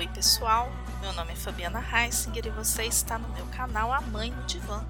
Oi 0.00 0.08
pessoal, 0.08 0.72
meu 1.02 1.12
nome 1.12 1.34
é 1.34 1.36
Fabiana 1.36 1.78
Heisinger 1.78 2.46
e 2.46 2.50
você 2.50 2.84
está 2.84 3.18
no 3.18 3.28
meu 3.34 3.44
canal 3.48 3.92
A 3.92 4.00
Mãe 4.00 4.30
no 4.30 4.42
Divã. 4.44 4.82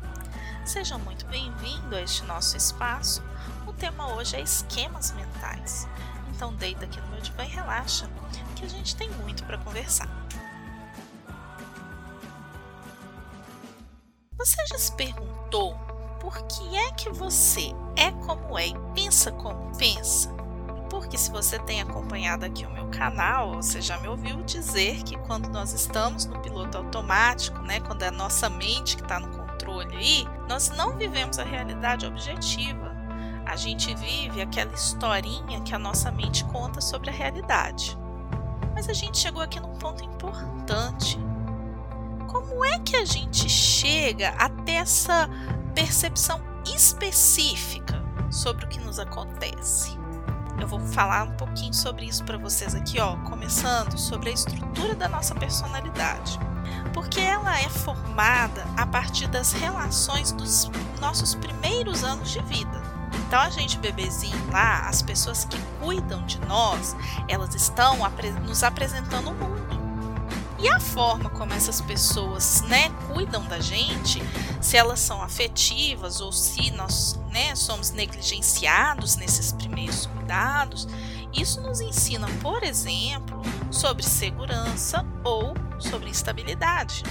Seja 0.64 0.96
muito 0.98 1.26
bem-vindo 1.26 1.96
a 1.96 2.00
este 2.00 2.22
nosso 2.26 2.56
espaço. 2.56 3.20
O 3.66 3.72
tema 3.72 4.14
hoje 4.14 4.36
é 4.36 4.40
esquemas 4.40 5.10
mentais. 5.10 5.88
Então 6.28 6.54
deita 6.54 6.84
aqui 6.84 7.00
no 7.00 7.08
meu 7.08 7.20
divã 7.20 7.44
e 7.44 7.48
relaxa, 7.48 8.08
que 8.54 8.64
a 8.64 8.68
gente 8.68 8.94
tem 8.94 9.10
muito 9.10 9.42
para 9.42 9.58
conversar. 9.58 10.08
Você 14.38 14.64
já 14.68 14.78
se 14.78 14.92
perguntou 14.92 15.74
por 16.20 16.40
que 16.46 16.76
é 16.76 16.92
que 16.92 17.10
você 17.10 17.72
é 17.96 18.12
como 18.12 18.56
é 18.56 18.68
e 18.68 18.74
pensa 18.94 19.32
como 19.32 19.76
pensa? 19.76 20.39
Porque 21.00 21.16
se 21.16 21.30
você 21.30 21.58
tem 21.58 21.80
acompanhado 21.80 22.44
aqui 22.44 22.66
o 22.66 22.70
meu 22.70 22.86
canal, 22.88 23.54
você 23.54 23.80
já 23.80 23.98
me 24.00 24.06
ouviu 24.06 24.42
dizer 24.42 25.02
que 25.02 25.16
quando 25.20 25.48
nós 25.48 25.72
estamos 25.72 26.26
no 26.26 26.38
piloto 26.40 26.76
automático, 26.76 27.58
né, 27.62 27.80
quando 27.80 28.02
é 28.02 28.08
a 28.08 28.12
nossa 28.12 28.50
mente 28.50 28.96
que 28.96 29.02
está 29.02 29.18
no 29.18 29.28
controle 29.28 29.96
aí, 29.96 30.28
nós 30.46 30.68
não 30.68 30.98
vivemos 30.98 31.38
a 31.38 31.42
realidade 31.42 32.04
objetiva. 32.04 32.94
A 33.46 33.56
gente 33.56 33.94
vive 33.94 34.42
aquela 34.42 34.74
historinha 34.74 35.62
que 35.62 35.74
a 35.74 35.78
nossa 35.78 36.12
mente 36.12 36.44
conta 36.44 36.82
sobre 36.82 37.08
a 37.08 37.14
realidade. 37.14 37.98
Mas 38.74 38.86
a 38.86 38.92
gente 38.92 39.16
chegou 39.16 39.40
aqui 39.40 39.58
num 39.58 39.76
ponto 39.76 40.04
importante. 40.04 41.18
Como 42.28 42.62
é 42.62 42.78
que 42.78 42.94
a 42.94 43.06
gente 43.06 43.48
chega 43.48 44.34
até 44.36 44.74
essa 44.74 45.30
percepção 45.74 46.42
específica 46.66 48.04
sobre 48.30 48.66
o 48.66 48.68
que 48.68 48.78
nos 48.78 48.98
acontece? 48.98 49.99
Eu 50.58 50.66
vou 50.66 50.80
falar 50.80 51.24
um 51.24 51.32
pouquinho 51.32 51.74
sobre 51.74 52.06
isso 52.06 52.24
para 52.24 52.38
vocês 52.38 52.74
aqui, 52.74 53.00
ó, 53.00 53.16
começando 53.28 53.98
sobre 53.98 54.30
a 54.30 54.32
estrutura 54.32 54.94
da 54.94 55.08
nossa 55.08 55.34
personalidade. 55.34 56.38
Porque 56.92 57.20
ela 57.20 57.58
é 57.60 57.68
formada 57.68 58.64
a 58.76 58.86
partir 58.86 59.26
das 59.28 59.52
relações 59.52 60.32
dos 60.32 60.70
nossos 61.00 61.34
primeiros 61.34 62.04
anos 62.04 62.30
de 62.30 62.40
vida. 62.42 62.80
Então 63.26 63.40
a 63.40 63.50
gente 63.50 63.78
bebezinho 63.78 64.50
lá, 64.50 64.88
as 64.88 65.02
pessoas 65.02 65.44
que 65.44 65.58
cuidam 65.80 66.24
de 66.26 66.38
nós, 66.46 66.96
elas 67.28 67.54
estão 67.54 67.98
nos 68.44 68.62
apresentando 68.62 69.30
o 69.30 69.34
mundo. 69.34 69.79
E 70.62 70.68
a 70.68 70.78
forma 70.78 71.30
como 71.30 71.54
essas 71.54 71.80
pessoas, 71.80 72.60
né, 72.62 72.90
cuidam 73.08 73.42
da 73.46 73.60
gente, 73.60 74.22
se 74.60 74.76
elas 74.76 75.00
são 75.00 75.22
afetivas 75.22 76.20
ou 76.20 76.30
se 76.32 76.70
nós, 76.72 77.18
né, 77.30 77.54
somos 77.54 77.90
negligenciados 77.92 79.16
nesses 79.16 79.52
primeiros 79.52 80.04
cuidados, 80.04 80.86
isso 81.32 81.62
nos 81.62 81.80
ensina, 81.80 82.26
por 82.42 82.62
exemplo, 82.62 83.40
sobre 83.70 84.02
segurança 84.02 85.06
ou 85.24 85.54
sobre 85.78 86.10
estabilidade. 86.10 87.04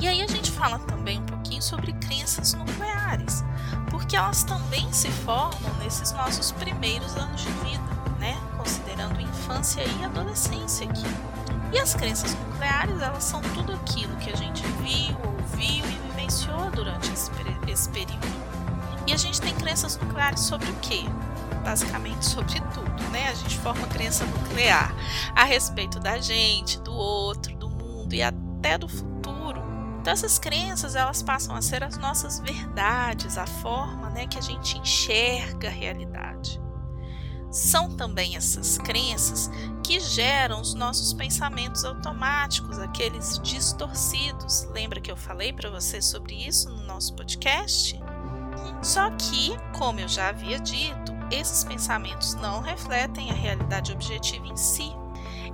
E 0.00 0.08
aí 0.08 0.22
a 0.22 0.26
gente 0.26 0.50
fala 0.50 0.78
também 0.78 1.20
um 1.20 1.26
pouquinho 1.26 1.62
sobre 1.62 1.92
crenças 1.94 2.54
nucleares, 2.54 3.44
porque 3.90 4.16
elas 4.16 4.42
também 4.42 4.90
se 4.90 5.10
formam 5.10 5.74
nesses 5.82 6.12
nossos 6.12 6.50
primeiros 6.52 7.14
anos 7.16 7.42
de 7.42 7.50
vida, 7.50 8.18
né, 8.18 8.40
considerando 8.56 9.20
infância 9.20 9.82
e 9.82 10.04
adolescência 10.04 10.88
aqui. 10.88 11.43
E 11.74 11.78
as 11.80 11.92
crenças 11.92 12.36
nucleares, 12.36 13.02
elas 13.02 13.24
são 13.24 13.42
tudo 13.52 13.72
aquilo 13.72 14.16
que 14.18 14.30
a 14.30 14.36
gente 14.36 14.62
viu, 14.62 15.16
ouviu 15.26 15.84
e 15.84 15.98
vivenciou 16.06 16.70
durante 16.70 17.12
esse, 17.12 17.32
esse 17.66 17.88
período. 17.88 18.28
E 19.08 19.12
a 19.12 19.16
gente 19.16 19.40
tem 19.40 19.52
crenças 19.56 19.98
nucleares 19.98 20.38
sobre 20.38 20.70
o 20.70 20.74
quê? 20.76 21.00
Basicamente 21.64 22.26
sobre 22.26 22.60
tudo, 22.72 23.02
né? 23.10 23.28
A 23.28 23.34
gente 23.34 23.58
forma 23.58 23.88
crença 23.88 24.24
nuclear 24.24 24.94
a 25.34 25.42
respeito 25.42 25.98
da 25.98 26.16
gente, 26.18 26.78
do 26.78 26.92
outro, 26.92 27.56
do 27.56 27.68
mundo 27.68 28.14
e 28.14 28.22
até 28.22 28.78
do 28.78 28.86
futuro. 28.86 29.60
Então 30.00 30.12
essas 30.12 30.38
crenças, 30.38 30.94
elas 30.94 31.24
passam 31.24 31.56
a 31.56 31.60
ser 31.60 31.82
as 31.82 31.98
nossas 31.98 32.38
verdades, 32.38 33.36
a 33.36 33.48
forma, 33.48 34.10
né, 34.10 34.28
que 34.28 34.38
a 34.38 34.42
gente 34.42 34.78
enxerga 34.78 35.66
a 35.66 35.72
realidade 35.72 36.63
são 37.54 37.88
também 37.88 38.36
essas 38.36 38.78
crenças 38.78 39.48
que 39.84 40.00
geram 40.00 40.60
os 40.60 40.74
nossos 40.74 41.12
pensamentos 41.12 41.84
automáticos, 41.84 42.80
aqueles 42.80 43.38
distorcidos. 43.44 44.64
Lembra 44.72 45.00
que 45.00 45.10
eu 45.10 45.16
falei 45.16 45.52
para 45.52 45.70
você 45.70 46.02
sobre 46.02 46.34
isso 46.34 46.68
no 46.68 46.84
nosso 46.84 47.14
podcast? 47.14 47.96
Só 48.82 49.08
que, 49.12 49.56
como 49.78 50.00
eu 50.00 50.08
já 50.08 50.30
havia 50.30 50.58
dito, 50.58 51.12
esses 51.30 51.62
pensamentos 51.62 52.34
não 52.34 52.60
refletem 52.60 53.30
a 53.30 53.34
realidade 53.34 53.92
objetiva 53.92 54.48
em 54.48 54.56
si. 54.56 54.90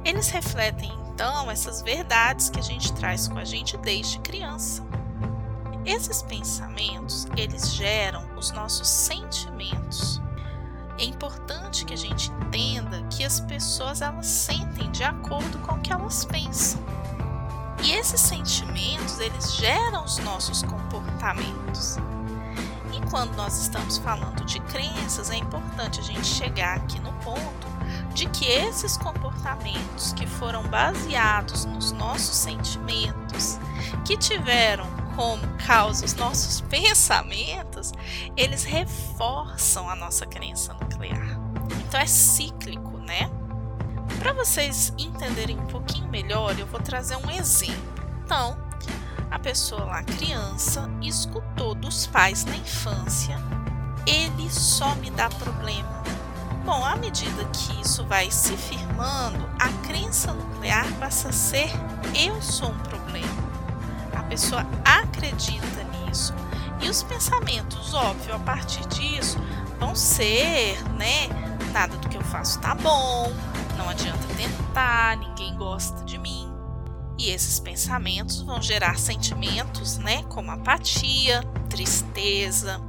Eles 0.03 0.31
refletem 0.31 0.91
então 1.13 1.51
essas 1.51 1.83
verdades 1.83 2.49
que 2.49 2.59
a 2.59 2.63
gente 2.63 2.95
traz 2.95 3.29
com 3.29 3.37
a 3.37 3.45
gente 3.45 3.77
desde 3.77 4.19
criança. 4.21 4.83
Esses 5.85 6.23
pensamentos, 6.23 7.27
eles 7.37 7.75
geram 7.75 8.27
os 8.39 8.53
nossos 8.53 8.89
sentimentos 8.89 9.60
é 11.01 11.05
importante 11.05 11.87
que 11.87 11.95
a 11.95 11.97
gente 11.97 12.31
entenda 12.31 13.03
que 13.09 13.25
as 13.25 13.41
pessoas 13.41 14.03
elas 14.03 14.27
sentem 14.27 14.91
de 14.91 15.03
acordo 15.03 15.59
com 15.61 15.77
o 15.77 15.81
que 15.81 15.91
elas 15.91 16.27
pensam. 16.27 16.79
E 17.83 17.93
esses 17.93 18.21
sentimentos, 18.21 19.19
eles 19.19 19.55
geram 19.55 20.05
os 20.05 20.19
nossos 20.19 20.63
comportamentos. 20.63 21.97
E 22.93 23.01
quando 23.09 23.35
nós 23.35 23.59
estamos 23.59 23.97
falando 23.97 24.45
de 24.45 24.61
crenças, 24.61 25.31
é 25.31 25.37
importante 25.37 26.01
a 26.01 26.03
gente 26.03 26.27
chegar 26.27 26.77
aqui 26.77 27.01
no 27.01 27.13
ponto 27.15 27.67
de 28.13 28.29
que 28.29 28.45
esses 28.47 28.99
comportamentos 28.99 30.13
que 30.13 30.27
foram 30.27 30.63
baseados 30.65 31.65
nos 31.65 31.93
nossos 31.93 32.37
sentimentos, 32.37 33.59
que 34.05 34.19
tiveram 34.19 34.87
como 35.17 35.47
causa 35.67 36.05
os 36.05 36.13
nossos 36.15 36.61
pensamentos, 36.69 37.70
eles 38.37 38.65
reforçam 38.65 39.89
a 39.89 39.95
nossa 39.95 40.27
crença 40.27 40.75
nuclear. 40.75 41.39
Então 41.87 42.01
é 42.01 42.07
cíclico, 42.07 42.99
né? 42.99 43.31
Para 44.19 44.33
vocês 44.33 44.93
entenderem 44.99 45.59
um 45.59 45.67
pouquinho 45.67 46.09
melhor, 46.09 46.59
eu 46.59 46.67
vou 46.67 46.81
trazer 46.81 47.17
um 47.17 47.31
exemplo. 47.31 47.75
Então, 48.25 48.59
a 49.31 49.39
pessoa 49.39 49.85
lá, 49.85 50.03
criança, 50.03 50.91
escutou 51.01 51.75
dos 51.75 52.07
pais 52.07 52.45
na 52.45 52.57
infância: 52.57 53.39
ele 54.07 54.51
só 54.51 54.95
me 54.97 55.11
dá 55.11 55.29
problema. 55.29 56.01
Bom, 56.65 56.85
à 56.85 56.97
medida 56.97 57.45
que 57.47 57.81
isso 57.81 58.05
vai 58.05 58.31
se 58.31 58.57
firmando, 58.57 59.49
a 59.59 59.69
crença 59.87 60.33
nuclear 60.33 60.87
passa 60.99 61.29
a 61.29 61.33
ser: 61.33 61.71
eu 62.15 62.41
sou 62.43 62.71
um 62.71 62.79
problema 62.81 63.51
pessoa 64.31 64.65
acredita 64.85 65.83
nisso. 65.85 66.33
E 66.83 66.89
os 66.89 67.03
pensamentos, 67.03 67.95
óbvio, 67.95 68.35
a 68.35 68.39
partir 68.39 68.87
disso, 68.89 69.39
vão 69.79 69.95
ser, 69.95 70.83
né? 70.95 71.29
Nada 71.73 71.97
do 71.97 72.09
que 72.09 72.17
eu 72.17 72.25
faço 72.25 72.59
tá 72.59 72.75
bom, 72.75 73.33
não 73.77 73.89
adianta 73.89 74.27
tentar, 74.37 75.17
ninguém 75.17 75.57
gosta 75.57 76.05
de 76.05 76.19
mim. 76.19 76.51
E 77.19 77.31
esses 77.31 77.61
pensamentos 77.61 78.41
vão 78.43 78.63
gerar 78.63 78.99
sentimentos, 78.99 79.99
né? 79.99 80.23
Como 80.25 80.51
apatia, 80.51 81.43
tristeza, 81.69 82.81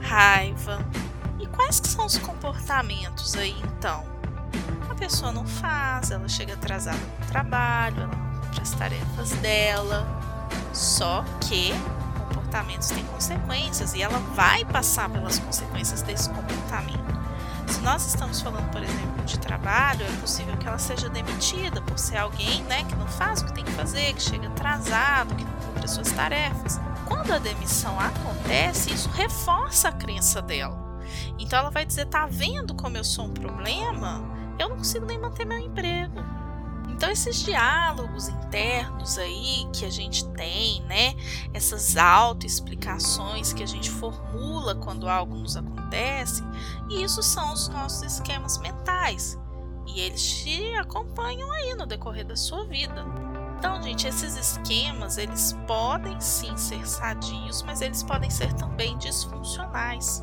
raiva. 0.00 0.84
E 1.40 1.46
quais 1.46 1.80
que 1.80 1.88
são 1.88 2.06
os 2.06 2.16
comportamentos 2.18 3.34
aí 3.34 3.56
então? 3.64 4.04
A 4.88 4.94
pessoa 4.94 5.32
não 5.32 5.46
faz, 5.46 6.10
ela 6.10 6.28
chega 6.28 6.54
atrasada 6.54 6.98
no 6.98 7.26
trabalho, 7.26 8.02
ela 8.02 8.14
não 8.14 8.40
cumpre 8.40 8.60
as 8.62 8.70
tarefas 8.72 9.30
dela, 9.42 10.06
só 10.72 11.24
que 11.40 11.72
comportamentos 12.50 12.88
têm 12.88 13.04
consequências 13.04 13.94
e 13.94 14.02
ela 14.02 14.18
vai 14.34 14.64
passar 14.64 15.08
pelas 15.08 15.38
consequências 15.38 16.02
desse 16.02 16.28
comportamento. 16.28 17.20
Se 17.68 17.80
nós 17.80 18.04
estamos 18.04 18.40
falando, 18.40 18.68
por 18.72 18.82
exemplo, 18.82 19.24
de 19.24 19.38
trabalho, 19.38 20.04
é 20.04 20.20
possível 20.20 20.56
que 20.56 20.66
ela 20.66 20.78
seja 20.78 21.08
demitida 21.08 21.80
por 21.82 21.96
ser 21.96 22.16
alguém 22.16 22.64
né, 22.64 22.82
que 22.82 22.96
não 22.96 23.06
faz 23.06 23.40
o 23.40 23.46
que 23.46 23.52
tem 23.52 23.64
que 23.64 23.70
fazer, 23.70 24.12
que 24.14 24.22
chega 24.22 24.48
atrasado, 24.48 25.32
que 25.36 25.44
não 25.44 25.52
cumpre 25.52 25.84
as 25.84 25.92
suas 25.92 26.10
tarefas. 26.10 26.80
Quando 27.06 27.32
a 27.32 27.38
demissão 27.38 27.96
acontece, 28.00 28.92
isso 28.92 29.08
reforça 29.10 29.88
a 29.88 29.92
crença 29.92 30.42
dela. 30.42 30.76
Então 31.38 31.60
ela 31.60 31.70
vai 31.70 31.86
dizer: 31.86 32.06
tá 32.06 32.26
vendo 32.26 32.74
como 32.74 32.96
eu 32.96 33.04
sou 33.04 33.26
um 33.26 33.32
problema? 33.32 34.24
Eu 34.58 34.70
não 34.70 34.76
consigo 34.76 35.06
nem 35.06 35.20
manter 35.20 35.46
meu 35.46 35.58
emprego. 35.58 36.20
Então 37.00 37.10
esses 37.10 37.42
diálogos 37.42 38.28
internos 38.28 39.16
aí 39.16 39.66
que 39.72 39.86
a 39.86 39.90
gente 39.90 40.22
tem, 40.34 40.82
né? 40.82 41.14
Essas 41.54 41.96
autoexplicações 41.96 43.54
que 43.54 43.62
a 43.62 43.66
gente 43.66 43.90
formula 43.90 44.74
quando 44.74 45.08
algo 45.08 45.34
nos 45.34 45.56
acontece, 45.56 46.44
isso 46.90 47.22
são 47.22 47.54
os 47.54 47.68
nossos 47.68 48.02
esquemas 48.02 48.58
mentais. 48.58 49.38
E 49.86 49.98
eles 49.98 50.22
te 50.22 50.74
acompanham 50.74 51.50
aí 51.50 51.74
no 51.74 51.86
decorrer 51.86 52.26
da 52.26 52.36
sua 52.36 52.66
vida. 52.66 53.02
Então, 53.56 53.82
gente, 53.82 54.06
esses 54.06 54.36
esquemas, 54.36 55.16
eles 55.16 55.56
podem 55.66 56.20
sim 56.20 56.54
ser 56.54 56.86
sadios, 56.86 57.62
mas 57.62 57.80
eles 57.80 58.02
podem 58.02 58.28
ser 58.28 58.52
também 58.52 58.98
disfuncionais. 58.98 60.22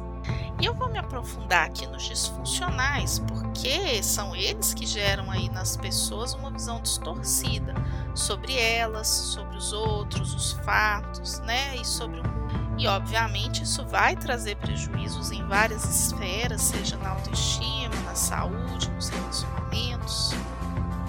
E 0.60 0.66
eu 0.66 0.74
vou 0.74 0.90
me 0.90 0.98
aprofundar 0.98 1.68
aqui 1.68 1.86
nos 1.86 2.04
disfuncionais, 2.04 3.20
porque 3.20 4.02
são 4.02 4.36
eles 4.36 4.74
que 4.74 4.88
geram 4.88 5.30
aí 5.30 5.50
nas 5.50 5.78
pessoas 5.78 6.34
uma 6.34 6.50
visão 6.50 6.82
distorcida 6.82 7.76
sobre 8.16 8.58
elas, 8.58 9.08
sobre 9.08 9.56
os 9.56 9.72
outros, 9.72 10.34
os 10.34 10.54
fatos, 10.66 11.40
né, 11.42 11.76
e 11.76 11.86
sobre 11.86 12.20
o 12.20 12.24
mundo. 12.24 12.76
E 12.80 12.88
obviamente 12.88 13.64
isso 13.64 13.86
vai 13.86 14.16
trazer 14.16 14.56
prejuízos 14.58 15.32
em 15.32 15.44
várias 15.48 15.84
esferas, 15.84 16.62
seja 16.62 16.98
na 16.98 17.10
autoestima, 17.10 17.96
na 18.06 18.16
saúde, 18.16 18.90
nos 18.92 19.10
relacionamentos. 19.10 20.32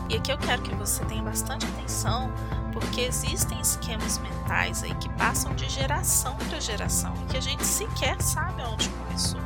E 0.08 0.16
aqui 0.16 0.32
eu 0.32 0.38
quero 0.38 0.62
que 0.62 0.74
você 0.74 1.04
tenha 1.04 1.22
bastante 1.22 1.66
atenção, 1.66 2.32
porque 2.72 3.02
existem 3.02 3.60
esquemas 3.60 4.18
mentais 4.18 4.82
aí 4.82 4.94
que 4.94 5.07
passam 5.28 5.54
de 5.54 5.68
geração 5.68 6.34
para 6.48 6.58
geração 6.58 7.12
e 7.22 7.26
que 7.26 7.36
a 7.36 7.40
gente 7.40 7.62
sequer 7.62 8.18
sabe 8.22 8.62
onde 8.62 8.88
começou. 8.88 9.40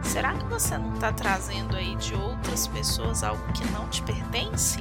Será 0.00 0.32
que 0.32 0.44
você 0.44 0.78
não 0.78 0.94
está 0.94 1.12
trazendo 1.12 1.76
aí 1.76 1.96
de 1.96 2.14
outras 2.14 2.68
pessoas 2.68 3.24
algo 3.24 3.42
que 3.52 3.64
não 3.72 3.88
te 3.88 4.00
pertence? 4.02 4.78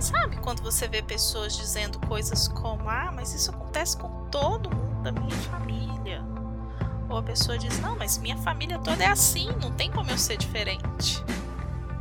Sabe 0.00 0.38
quando 0.38 0.62
você 0.62 0.88
vê 0.88 1.02
pessoas 1.02 1.54
dizendo 1.54 1.98
coisas 2.06 2.48
como: 2.48 2.88
Ah, 2.88 3.12
mas 3.14 3.34
isso 3.34 3.50
acontece 3.50 3.94
com 3.98 4.26
todo 4.30 4.74
mundo 4.74 5.02
da 5.02 5.12
minha 5.12 5.36
família. 5.50 6.24
Ou 7.10 7.18
a 7.18 7.22
pessoa 7.22 7.58
diz: 7.58 7.78
Não, 7.80 7.94
mas 7.94 8.16
minha 8.16 8.38
família 8.38 8.78
toda 8.78 9.04
é 9.04 9.08
assim, 9.08 9.50
não 9.60 9.70
tem 9.70 9.92
como 9.92 10.10
eu 10.10 10.16
ser 10.16 10.38
diferente. 10.38 11.22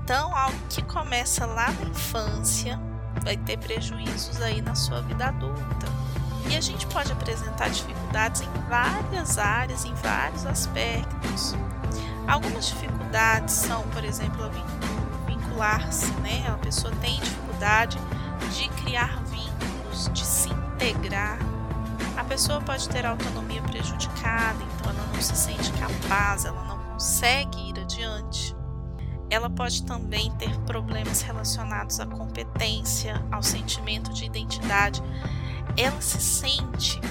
Então, 0.02 0.34
algo 0.34 0.58
que 0.70 0.82
começa 0.84 1.46
lá 1.46 1.70
na 1.70 1.90
infância 1.90 2.80
vai 3.22 3.36
ter 3.36 3.58
prejuízos 3.58 4.42
aí 4.42 4.62
na 4.62 4.74
sua 4.74 5.02
vida 5.02 5.26
adulta. 5.26 6.03
E 6.50 6.56
a 6.56 6.62
gente 6.62 6.86
pode 6.88 7.12
apresentar 7.12 7.70
dificuldades 7.70 8.42
em 8.42 8.70
várias 8.70 9.38
áreas, 9.38 9.86
em 9.86 9.94
vários 9.96 10.46
aspectos. 10.46 11.56
Algumas 12.28 12.68
dificuldades 12.68 13.54
são, 13.54 13.82
por 13.90 14.04
exemplo, 14.04 14.50
vincular-se, 15.26 16.12
né? 16.22 16.46
A 16.48 16.58
pessoa 16.58 16.94
tem 17.02 17.20
dificuldade 17.20 17.98
de 18.52 18.70
criar 18.84 19.22
vínculos, 19.26 20.10
de 20.14 20.26
se 20.26 20.50
integrar. 20.50 21.38
A 22.18 22.24
pessoa 22.24 22.62
pode 22.62 22.88
ter 22.90 23.06
autonomia 23.06 23.62
prejudicada, 23.62 24.58
então 24.64 24.92
ela 24.92 25.08
não 25.14 25.22
se 25.22 25.36
sente 25.36 25.72
capaz, 25.74 26.46
ela 26.46 26.64
não 26.64 26.78
consegue 26.94 27.70
ir 27.70 27.80
adiante 27.80 28.56
ela 29.34 29.50
pode 29.50 29.84
também 29.84 30.32
ter 30.34 30.56
problemas 30.60 31.22
relacionados 31.22 32.00
à 32.00 32.06
competência, 32.06 33.24
ao 33.32 33.42
sentimento 33.42 34.14
de 34.14 34.26
identidade. 34.26 35.02
Ela 35.76 36.02
se 36.02 36.22
sente 36.22 37.02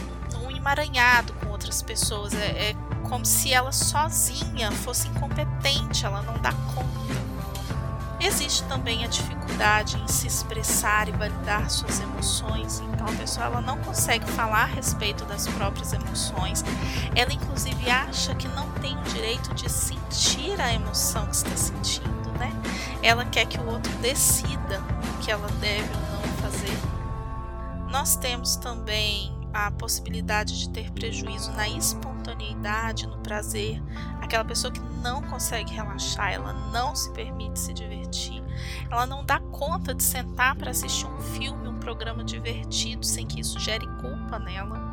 um 0.43 0.50
emaranhado 0.50 1.32
com 1.35 1.50
outras 1.50 1.82
pessoas, 1.82 2.35
é, 2.35 2.70
é 2.70 2.76
como 3.09 3.25
se 3.26 3.53
ela 3.53 3.73
sozinha 3.73 4.70
fosse 4.73 5.09
incompetente, 5.09 6.06
ela 6.06 6.23
não 6.23 6.38
dá 6.38 6.53
conta. 6.75 6.93
Existe 8.25 8.62
também 8.64 9.05
a 9.05 9.09
dificuldade 9.09 9.99
em 9.99 10.06
se 10.06 10.29
expressar 10.29 11.09
e 11.09 11.12
validar 11.12 11.69
suas 11.69 11.99
emoções. 11.99 12.81
Então 12.93 13.05
a 13.06 13.12
pessoa 13.12 13.47
ela 13.47 13.61
não 13.61 13.76
consegue 13.79 14.25
falar 14.31 14.62
a 14.62 14.67
respeito 14.67 15.25
das 15.25 15.49
próprias 15.49 15.93
emoções. 15.93 16.65
Ela 17.17 17.32
inclusive 17.32 17.91
acha 17.91 18.32
que 18.37 18.47
não 18.47 18.70
tem 18.75 18.97
o 18.97 19.03
direito 19.03 19.53
de 19.55 19.69
sentir 19.69 20.61
a 20.61 20.73
emoção 20.73 21.26
que 21.26 21.35
está 21.35 21.56
sentindo, 21.56 22.31
né? 22.38 22.53
Ela 23.03 23.25
quer 23.25 23.44
que 23.44 23.58
o 23.58 23.67
outro 23.67 23.93
decida 23.94 24.81
o 24.81 25.19
que 25.19 25.31
ela 25.31 25.49
deve 25.61 25.91
ou. 26.06 26.12
Nós 27.93 28.17
temos 28.17 28.56
também 28.56 29.31
a 29.53 29.71
possibilidade 29.71 30.59
de 30.59 30.71
ter 30.71 30.91
prejuízo 30.93 31.53
na 31.53 31.69
espontaneidade, 31.69 33.06
no 33.06 33.19
prazer, 33.19 33.83
aquela 34.19 34.43
pessoa 34.47 34.73
que 34.73 34.81
não 35.03 35.21
consegue 35.21 35.75
relaxar, 35.75 36.33
ela 36.33 36.55
não 36.73 36.97
se 36.97 37.12
permite 37.12 37.61
se 37.61 37.75
divertir, 37.75 38.43
ela 38.91 39.05
não 39.05 39.23
dá 39.23 39.39
conta 39.39 39.94
de 39.94 40.03
sentar 40.03 40.56
para 40.56 40.71
assistir 40.71 41.05
um 41.05 41.21
filme, 41.21 41.69
um 41.69 41.79
programa 41.79 42.25
divertido 42.25 43.05
sem 43.05 43.27
que 43.27 43.41
isso 43.41 43.61
gere 43.61 43.87
culpa 44.00 44.39
nela. 44.39 44.92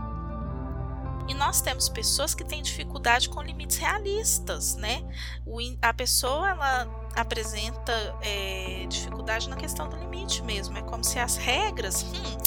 E 1.30 1.34
nós 1.36 1.62
temos 1.62 1.88
pessoas 1.88 2.34
que 2.34 2.44
têm 2.44 2.64
dificuldade 2.64 3.30
com 3.30 3.40
limites 3.40 3.78
realistas, 3.78 4.76
né? 4.76 5.04
O, 5.46 5.60
a 5.80 5.94
pessoa 5.94 6.50
ela 6.50 7.10
apresenta 7.16 7.94
é, 8.24 8.88
dificuldade 8.90 9.48
na 9.48 9.56
questão 9.56 9.88
do 9.88 9.96
limite 9.96 10.42
mesmo. 10.42 10.76
É 10.76 10.82
como 10.82 11.04
se 11.04 11.20
as 11.20 11.38
regras, 11.38 12.02
hum, 12.02 12.38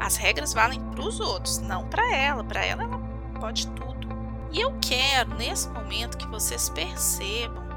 as 0.00 0.16
regras 0.16 0.54
valem 0.54 0.80
para 0.80 1.02
os 1.02 1.20
outros, 1.20 1.58
não 1.58 1.86
para 1.86 2.16
ela. 2.16 2.42
Para 2.42 2.64
ela, 2.64 2.84
ela 2.84 2.98
pode 3.38 3.66
tudo. 3.72 4.08
E 4.50 4.58
eu 4.58 4.74
quero 4.80 5.34
nesse 5.34 5.68
momento 5.68 6.16
que 6.16 6.26
vocês 6.26 6.70
percebam 6.70 7.68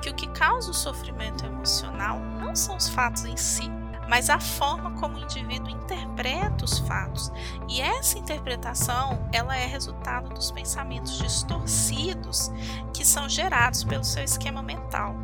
que 0.00 0.08
o 0.08 0.14
que 0.14 0.28
causa 0.28 0.70
o 0.70 0.74
sofrimento 0.74 1.44
emocional 1.44 2.20
não 2.20 2.54
são 2.54 2.76
os 2.76 2.88
fatos 2.88 3.24
em 3.24 3.36
si, 3.36 3.68
mas 4.12 4.28
a 4.28 4.38
forma 4.38 4.90
como 5.00 5.16
o 5.16 5.22
indivíduo 5.22 5.70
interpreta 5.70 6.66
os 6.66 6.80
fatos. 6.80 7.32
E 7.66 7.80
essa 7.80 8.18
interpretação, 8.18 9.26
ela 9.32 9.56
é 9.56 9.64
resultado 9.64 10.28
dos 10.34 10.50
pensamentos 10.50 11.16
distorcidos 11.16 12.52
que 12.92 13.06
são 13.06 13.26
gerados 13.26 13.82
pelo 13.84 14.04
seu 14.04 14.22
esquema 14.22 14.62
mental. 14.62 15.16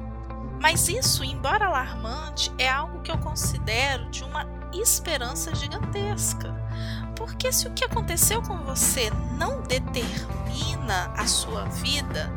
Mas 0.59 0.89
isso, 0.89 1.23
embora 1.23 1.67
alarmante, 1.67 2.51
é 2.57 2.67
algo 2.67 3.03
que 3.03 3.13
eu 3.13 3.19
considero 3.19 4.09
de 4.09 4.25
uma 4.25 4.47
esperança 4.73 5.55
gigantesca. 5.55 6.55
Porque 7.15 7.53
se 7.53 7.69
o 7.69 7.75
que 7.75 7.85
aconteceu 7.85 8.41
com 8.41 8.57
você 8.57 9.11
não 9.37 9.61
determina 9.61 11.13
a 11.15 11.27
sua 11.27 11.67
vida, 11.67 12.33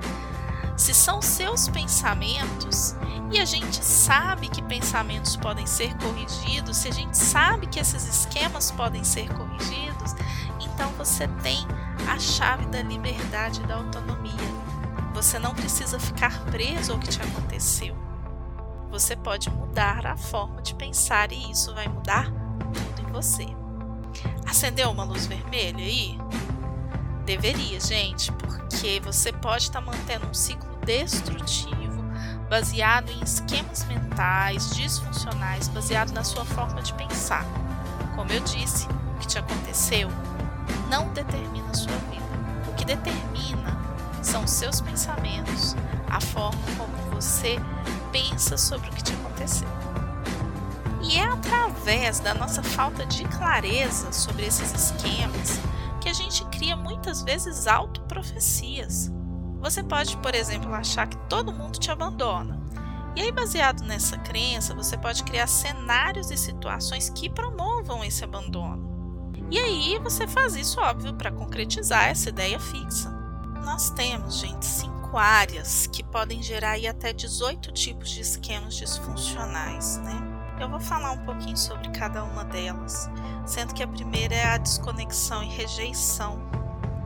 se 0.81 0.95
são 0.95 1.22
seus 1.22 1.68
pensamentos, 1.68 2.95
e 3.31 3.39
a 3.39 3.45
gente 3.45 3.86
sabe 3.86 4.50
que 4.50 4.63
pensamentos 4.63 5.36
podem 5.36 5.68
ser 5.68 5.95
corrigidos, 5.98 6.78
se 6.78 6.88
a 6.88 6.92
gente 6.92 7.16
sabe 7.16 7.68
que 7.68 7.80
esses 7.80 8.04
esquemas 8.07 8.72
podem 8.72 9.04
ser 9.04 9.31
corrigidos, 9.31 10.16
então 10.60 10.89
você 10.94 11.28
tem 11.44 11.60
a 12.12 12.18
chave 12.18 12.66
da 12.66 12.81
liberdade 12.81 13.62
e 13.62 13.68
da 13.68 13.75
autonomia. 13.75 14.33
Você 15.13 15.38
não 15.38 15.54
precisa 15.54 16.00
ficar 16.00 16.44
preso 16.45 16.94
ao 16.94 17.00
que 17.00 17.10
te 17.10 17.22
aconteceu. 17.22 17.95
Você 18.89 19.16
pode 19.16 19.51
mudar 19.51 20.07
a 20.07 20.18
forma 20.18 20.63
de 20.63 20.74
pensar 20.74 21.31
e 21.31 21.51
isso 21.51 21.75
vai 21.75 21.88
mudar 21.88 22.25
tudo 22.25 23.07
em 23.07 23.12
você. 23.12 23.45
Acendeu 24.50 24.89
uma 24.89 25.04
luz 25.04 25.28
vermelha 25.28 25.86
aí? 25.86 26.18
Deveria, 27.24 27.80
gente, 27.80 28.31
porque 28.31 29.00
você 29.00 29.31
pode 29.31 29.66
estar 29.66 29.80
mantendo 29.80 30.25
um 30.25 30.33
ciclo 30.33 30.70
destrutivo 30.86 31.81
baseado 32.51 33.10
em 33.13 33.24
esquemas 33.24 33.86
mentais 33.86 34.72
disfuncionais, 34.72 35.69
baseado 35.69 36.12
na 36.12 36.22
sua 36.22 36.44
forma 36.44 36.81
de 36.81 36.94
pensar. 36.95 37.45
Como 38.14 38.30
eu 38.30 38.42
disse, 38.42 38.90
o 39.16 39.19
que 39.19 39.28
te 39.28 39.40
aconteceu 39.40 40.09
não 40.90 41.14
determina 41.14 41.69
a 41.69 41.73
sua 41.73 41.95
vida. 42.11 42.26
O 42.68 42.73
que 42.73 42.83
determina 42.83 43.80
são 44.21 44.45
seus 44.45 44.81
pensamentos, 44.81 45.78
a 46.09 46.19
forma 46.19 46.61
como 46.78 47.16
você 47.16 47.57
pensa 48.11 48.57
sobre 48.57 48.90
o 48.90 48.94
que 48.94 49.04
te 49.04 49.14
aconteceu. 49.14 49.69
E 51.02 51.18
é 51.18 51.23
através 51.23 52.19
da 52.19 52.33
nossa 52.33 52.61
falta 52.61 53.06
de 53.06 53.23
clareza 53.23 54.11
sobre 54.11 54.45
esses 54.45 54.73
esquemas 54.73 55.57
que 56.02 56.09
a 56.09 56.14
gente 56.14 56.44
cria 56.45 56.76
muitas 56.76 57.21
vezes 57.21 57.66
autoprofecias. 57.66 59.09
Você 59.61 59.83
pode, 59.83 60.18
por 60.18 60.33
exemplo, 60.33 60.73
achar 60.73 61.07
que 61.07 61.18
todo 61.30 61.53
mundo 61.53 61.80
te 61.80 61.91
abandona. 61.91 62.59
E 63.15 63.21
aí, 63.21 63.31
baseado 63.31 63.83
nessa 63.83 64.18
crença, 64.18 64.73
você 64.73 64.97
pode 64.97 65.23
criar 65.23 65.47
cenários 65.47 66.31
e 66.31 66.37
situações 66.37 67.09
que 67.09 67.30
promovam 67.30 68.03
esse 68.03 68.23
abandono. 68.23 68.89
E 69.51 69.59
aí 69.59 69.99
você 69.99 70.25
faz 70.25 70.56
isso, 70.56 70.80
óbvio, 70.80 71.13
para 71.13 71.30
concretizar 71.30 72.06
essa 72.06 72.30
ideia 72.30 72.57
fixa. 72.57 73.11
Nós 73.65 73.89
temos, 73.89 74.39
gente, 74.39 74.65
cinco 74.65 75.18
áreas 75.18 75.87
que 75.87 76.01
podem 76.03 76.41
gerar 76.41 76.71
aí 76.71 76.87
até 76.87 77.11
18 77.11 77.71
tipos 77.73 78.09
de 78.09 78.21
esquemas 78.21 78.75
disfuncionais, 78.75 79.97
né? 79.97 80.31
Eu 80.57 80.69
vou 80.69 80.80
falar 80.80 81.11
um 81.11 81.25
pouquinho 81.25 81.57
sobre 81.57 81.89
cada 81.89 82.23
uma 82.23 82.45
delas, 82.45 83.09
sendo 83.45 83.73
que 83.73 83.83
a 83.83 83.87
primeira 83.87 84.35
é 84.35 84.45
a 84.45 84.57
desconexão 84.57 85.44
e 85.44 85.47
rejeição. 85.47 86.39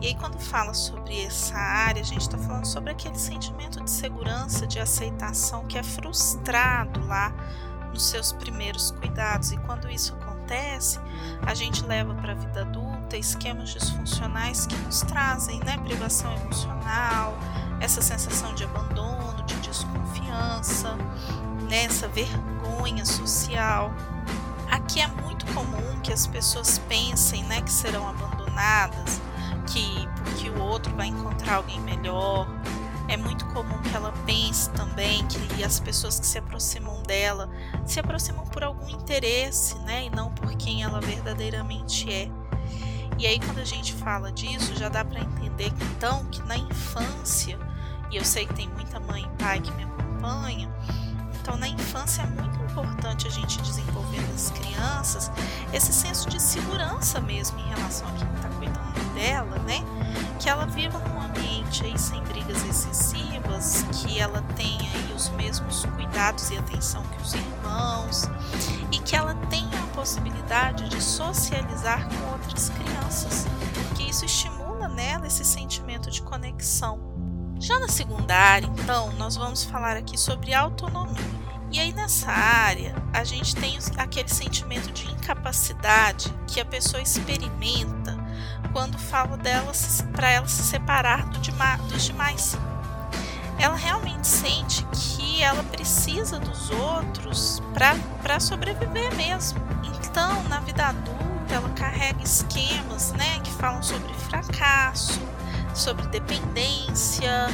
E 0.06 0.10
aí, 0.10 0.14
quando 0.14 0.38
fala 0.38 0.72
sobre 0.76 1.20
essa 1.24 1.58
área, 1.58 2.00
a 2.00 2.06
gente 2.06 2.22
está 2.22 2.38
falando 2.38 2.68
sobre 2.68 2.92
aquele 2.92 3.18
sentimento 3.18 3.84
de 3.84 3.90
segurança, 3.90 4.68
de 4.68 4.80
aceitação 4.80 5.66
que 5.66 5.80
é 5.80 5.82
frustrado 5.82 7.04
lá 7.08 7.34
nos 7.92 8.06
seus 8.06 8.32
primeiros 8.32 8.92
cuidados. 8.92 9.52
E 9.52 9.58
quando 9.58 9.90
isso 9.90 10.14
acontece, 10.14 11.00
a 11.42 11.56
gente 11.56 11.84
leva 11.84 12.14
para 12.14 12.34
a 12.34 12.36
vida 12.36 12.62
adulta 12.62 13.18
esquemas 13.18 13.70
disfuncionais 13.70 14.68
que 14.68 14.76
nos 14.76 15.02
trazem 15.02 15.60
né, 15.62 15.76
privação 15.80 16.32
emocional, 16.34 17.36
essa 17.80 18.00
sensação 18.00 18.54
de 18.54 18.64
abandono, 18.64 19.42
de 19.48 19.56
desconfiança, 19.56 20.96
né, 21.68 21.86
essa 21.86 22.08
vergonha 22.10 23.04
social. 23.08 23.92
Aqui 24.70 25.02
é 25.02 25.08
muito 25.08 25.48
comum 25.48 26.00
que 26.04 26.14
as 26.14 26.28
pessoas 26.28 26.78
pensem 26.78 27.44
né, 27.46 27.60
que 27.64 27.72
serão 27.72 28.08
abandonadas, 28.08 29.20
que 29.66 30.08
porque 30.24 30.50
o 30.50 30.62
outro 30.62 30.94
vai 30.96 31.08
encontrar 31.08 31.56
alguém 31.56 31.80
melhor. 31.82 32.48
É 33.08 33.16
muito 33.16 33.46
comum 33.48 33.78
que 33.84 33.96
ela 33.96 34.12
pense 34.26 34.70
também 34.72 35.26
que 35.28 35.64
as 35.64 35.80
pessoas 35.80 36.20
que 36.20 36.26
se 36.26 36.40
aproximam 36.40 37.04
dela 37.04 37.50
se 37.86 38.00
aproximam 38.00 38.46
por 38.48 38.64
algum 38.64 38.90
interesse, 38.90 39.78
né? 39.80 40.06
E 40.06 40.10
não 40.10 40.32
por 40.32 40.56
quem 40.56 40.84
ela 40.84 41.00
verdadeiramente 41.00 42.12
é. 42.12 42.30
E 43.18 43.26
aí 43.26 43.40
quando 43.40 43.60
a 43.60 43.66
gente 43.66 43.94
fala 43.94 44.32
disso, 44.32 44.76
já 44.76 44.90
dá 44.90 45.06
para 45.06 45.20
entender 45.22 45.72
então 45.92 46.26
que 46.26 46.42
na 46.44 46.58
infância, 46.58 47.58
e 48.12 48.18
eu 48.18 48.26
sei 48.26 48.46
que 48.46 48.54
tem 48.54 48.70
muita 48.70 49.00
mãe 49.00 49.24
e 49.24 49.44
pai 49.44 49.62
que 49.62 49.72
me 49.72 49.84
acompanha, 49.84 50.70
então 51.40 51.56
na 51.58 51.68
infância 51.68 52.24
é 52.24 52.26
muito 52.26 52.55
importante 52.76 53.28
a 53.28 53.32
gente 53.32 53.62
desenvolver 53.62 54.22
nas 54.32 54.52
crianças 54.52 55.32
esse 55.72 55.94
senso 55.94 56.30
de 56.30 56.42
segurança 56.42 57.22
mesmo 57.22 57.58
em 57.60 57.68
relação 57.70 58.06
a 58.10 58.12
quem 58.12 58.28
está 58.34 58.50
cuidando 58.50 59.14
dela, 59.14 59.58
né? 59.60 59.82
Que 60.40 60.50
ela 60.50 60.66
viva 60.66 61.00
num 61.00 61.22
ambiente 61.22 61.86
aí 61.86 61.98
sem 61.98 62.22
brigas 62.24 62.64
excessivas, 62.66 63.86
que 63.94 64.20
ela 64.20 64.42
tenha 64.56 64.92
os 65.16 65.30
mesmos 65.30 65.86
cuidados 65.96 66.50
e 66.50 66.58
atenção 66.58 67.02
que 67.04 67.22
os 67.22 67.34
irmãos 67.34 68.24
e 68.92 69.00
que 69.00 69.16
ela 69.16 69.34
tenha 69.50 69.80
a 69.82 69.88
possibilidade 69.96 70.90
de 70.90 71.02
socializar 71.02 72.08
com 72.10 72.32
outras 72.34 72.70
crianças, 72.70 73.48
porque 73.74 74.04
isso 74.04 74.26
estimula 74.26 74.90
nela 74.90 75.26
esse 75.26 75.46
sentimento 75.46 76.12
de 76.12 76.22
conexão. 76.22 77.00
Já 77.58 77.80
na 77.80 77.88
segunda 77.88 78.36
área, 78.36 78.68
então, 78.68 79.14
nós 79.14 79.38
vamos 79.38 79.64
falar 79.64 79.96
aqui 79.96 80.18
sobre 80.18 80.54
autonomia. 80.54 81.45
E 81.76 81.80
aí 81.82 81.92
nessa 81.92 82.32
área, 82.32 82.96
a 83.12 83.26
gente 83.26 83.54
tem 83.54 83.78
aquele 83.98 84.30
sentimento 84.30 84.94
de 84.94 85.12
incapacidade 85.12 86.34
que 86.48 86.62
a 86.62 86.64
pessoa 86.64 87.04
experimenta 87.04 88.18
quando 88.72 88.98
fala 88.98 89.36
dela 89.36 89.74
para 90.14 90.30
ela 90.32 90.48
se 90.48 90.64
separar 90.64 91.26
do 91.26 91.40
dos 91.90 92.06
demais. 92.06 92.58
Ela 93.60 93.76
realmente 93.76 94.26
sente 94.26 94.86
que 94.94 95.44
ela 95.44 95.64
precisa 95.64 96.40
dos 96.40 96.70
outros 96.70 97.62
para 97.74 98.40
sobreviver 98.40 99.14
mesmo. 99.18 99.60
Então, 99.84 100.44
na 100.44 100.62
vida 100.62 100.86
adulta, 100.86 101.56
ela 101.56 101.70
carrega 101.72 102.24
esquemas 102.24 103.12
né, 103.12 103.42
que 103.44 103.52
falam 103.52 103.84
sobre 103.84 104.14
fracasso, 104.14 105.20
sobre 105.74 106.08
dependência, 106.08 107.50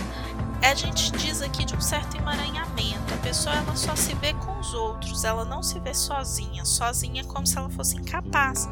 a 0.67 0.75
gente 0.75 1.11
diz 1.13 1.41
aqui 1.41 1.65
de 1.65 1.75
um 1.75 1.81
certo 1.81 2.15
emaranhamento. 2.17 3.13
A 3.13 3.17
pessoa 3.17 3.55
ela 3.55 3.75
só 3.75 3.95
se 3.95 4.13
vê 4.15 4.33
com 4.33 4.59
os 4.59 4.73
outros, 4.73 5.23
ela 5.23 5.43
não 5.43 5.63
se 5.63 5.79
vê 5.79 5.93
sozinha. 5.93 6.63
Sozinha 6.65 7.21
é 7.21 7.25
como 7.25 7.47
se 7.47 7.57
ela 7.57 7.69
fosse 7.69 7.97
incapaz. 7.97 8.69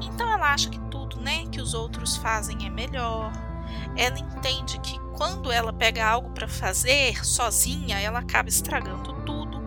Então 0.00 0.30
ela 0.30 0.52
acha 0.52 0.68
que 0.68 0.80
tudo, 0.90 1.20
né, 1.20 1.46
que 1.46 1.60
os 1.60 1.72
outros 1.72 2.16
fazem 2.16 2.66
é 2.66 2.70
melhor. 2.70 3.32
Ela 3.96 4.18
entende 4.18 4.78
que 4.80 4.98
quando 5.16 5.52
ela 5.52 5.72
pega 5.72 6.06
algo 6.06 6.30
para 6.30 6.48
fazer 6.48 7.24
sozinha, 7.24 7.98
ela 8.00 8.18
acaba 8.18 8.48
estragando 8.48 9.12
tudo. 9.24 9.60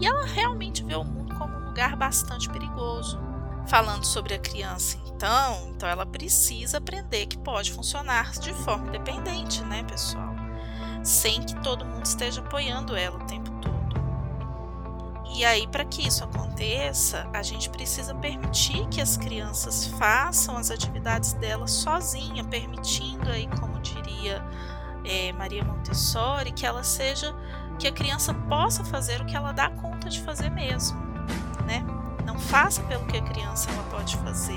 E 0.00 0.06
ela 0.06 0.26
realmente 0.26 0.82
vê 0.82 0.96
o 0.96 1.04
mundo 1.04 1.34
como 1.36 1.54
um 1.54 1.64
lugar 1.66 1.96
bastante 1.96 2.48
perigoso. 2.48 3.18
Falando 3.66 4.04
sobre 4.04 4.34
a 4.34 4.38
criança, 4.38 4.96
então, 5.08 5.70
então 5.70 5.88
ela 5.88 6.06
precisa 6.06 6.78
aprender 6.78 7.26
que 7.26 7.36
pode 7.36 7.72
funcionar 7.72 8.30
de 8.32 8.54
forma 8.54 8.86
independente, 8.88 9.60
né, 9.64 9.82
pessoal? 9.82 10.35
Sem 11.06 11.42
que 11.42 11.54
todo 11.62 11.84
mundo 11.84 12.04
esteja 12.04 12.40
apoiando 12.40 12.96
ela 12.96 13.16
o 13.16 13.24
tempo 13.24 13.50
todo. 13.60 13.76
E 15.34 15.44
aí, 15.44 15.66
para 15.66 15.84
que 15.84 16.06
isso 16.06 16.24
aconteça, 16.24 17.28
a 17.32 17.42
gente 17.42 17.68
precisa 17.68 18.14
permitir 18.14 18.88
que 18.88 19.00
as 19.00 19.16
crianças 19.16 19.86
façam 19.86 20.56
as 20.56 20.70
atividades 20.70 21.34
delas 21.34 21.70
sozinha, 21.70 22.42
permitindo 22.44 23.30
aí, 23.30 23.46
como 23.60 23.78
diria 23.80 24.42
é, 25.04 25.32
Maria 25.32 25.62
Montessori, 25.62 26.52
que 26.52 26.64
ela 26.64 26.82
seja, 26.82 27.34
que 27.78 27.86
a 27.86 27.92
criança 27.92 28.32
possa 28.32 28.82
fazer 28.84 29.20
o 29.20 29.26
que 29.26 29.36
ela 29.36 29.52
dá 29.52 29.70
conta 29.70 30.08
de 30.08 30.20
fazer 30.22 30.50
mesmo, 30.50 30.98
né? 31.66 31.84
Não 32.24 32.38
faça 32.38 32.82
pelo 32.84 33.06
que 33.06 33.18
a 33.18 33.22
criança 33.22 33.70
ela 33.70 33.82
pode 33.84 34.16
fazer. 34.16 34.55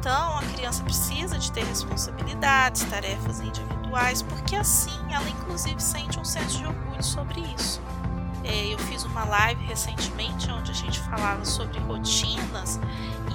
Então, 0.00 0.38
a 0.38 0.42
criança 0.54 0.82
precisa 0.82 1.38
de 1.38 1.52
ter 1.52 1.62
responsabilidades, 1.62 2.84
tarefas 2.84 3.40
individuais, 3.40 4.22
porque 4.22 4.56
assim 4.56 4.98
ela, 5.12 5.28
inclusive, 5.28 5.78
sente 5.78 6.18
um 6.18 6.24
senso 6.24 6.56
de 6.56 6.64
orgulho 6.64 7.04
sobre 7.04 7.42
isso. 7.54 7.82
É, 8.42 8.72
eu 8.72 8.78
fiz 8.78 9.04
uma 9.04 9.24
live 9.24 9.62
recentemente 9.66 10.50
onde 10.50 10.70
a 10.70 10.74
gente 10.74 10.98
falava 11.00 11.44
sobre 11.44 11.78
rotinas, 11.80 12.80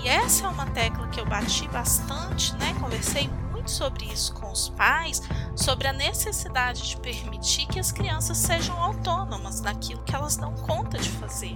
e 0.01 0.07
essa 0.07 0.48
é 0.48 0.50
uma 0.50 0.65
tecla 0.65 1.07
que 1.10 1.19
eu 1.19 1.25
bati 1.27 1.67
bastante, 1.67 2.55
né? 2.55 2.75
Conversei 2.79 3.29
muito 3.51 3.69
sobre 3.69 4.05
isso 4.05 4.34
com 4.34 4.51
os 4.51 4.69
pais, 4.69 5.22
sobre 5.55 5.88
a 5.88 5.93
necessidade 5.93 6.81
de 6.89 6.98
permitir 6.98 7.67
que 7.67 7.79
as 7.79 7.91
crianças 7.91 8.39
sejam 8.39 8.75
autônomas 8.81 9.62
naquilo 9.62 10.01
que 10.01 10.15
elas 10.15 10.36
dão 10.36 10.51
conta 10.55 10.98
de 10.98 11.12
fazer. 11.12 11.55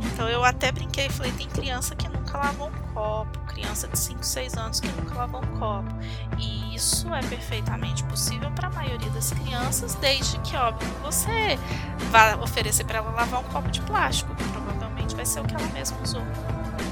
Então 0.00 0.28
eu 0.28 0.44
até 0.44 0.70
brinquei 0.72 1.06
e 1.06 1.10
falei: 1.10 1.32
tem 1.32 1.48
criança 1.48 1.94
que 1.94 2.08
nunca 2.08 2.38
lavou 2.38 2.68
um 2.68 2.94
copo, 2.94 3.38
criança 3.40 3.88
de 3.88 3.98
5, 3.98 4.24
6 4.24 4.54
anos 4.54 4.80
que 4.80 4.88
nunca 4.88 5.14
lavou 5.14 5.42
um 5.42 5.58
copo. 5.58 5.90
E 6.38 6.74
isso 6.74 7.12
é 7.14 7.20
perfeitamente 7.22 8.02
possível 8.04 8.50
para 8.52 8.68
a 8.68 8.70
maioria 8.70 9.10
das 9.10 9.30
crianças, 9.30 9.94
desde 9.96 10.38
que, 10.38 10.56
óbvio, 10.56 10.88
você 11.02 11.58
vá 12.10 12.36
oferecer 12.36 12.84
para 12.84 12.98
ela 12.98 13.10
lavar 13.10 13.40
um 13.40 13.44
copo 13.44 13.70
de 13.70 13.80
plástico, 13.82 14.34
que 14.34 14.44
provavelmente 14.44 15.14
vai 15.14 15.26
ser 15.26 15.40
o 15.40 15.44
que 15.44 15.54
ela 15.54 15.68
mesma 15.68 15.98
usou. 16.02 16.22